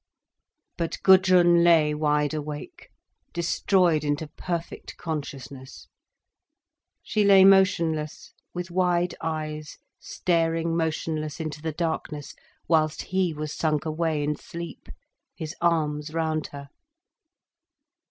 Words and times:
But 0.79 0.97
Gudrun 1.03 1.63
lay 1.63 1.93
wide 1.93 2.33
awake, 2.33 2.89
destroyed 3.35 4.03
into 4.03 4.27
perfect 4.29 4.97
consciousness. 4.97 5.85
She 7.03 7.23
lay 7.23 7.45
motionless, 7.45 8.33
with 8.51 8.71
wide 8.71 9.13
eyes 9.21 9.77
staring 9.99 10.75
motionless 10.75 11.39
into 11.39 11.61
the 11.61 11.71
darkness, 11.71 12.33
whilst 12.67 13.03
he 13.11 13.31
was 13.31 13.53
sunk 13.53 13.85
away 13.85 14.23
in 14.23 14.35
sleep, 14.35 14.89
his 15.35 15.55
arms 15.61 16.11
round 16.11 16.47
her. 16.47 16.69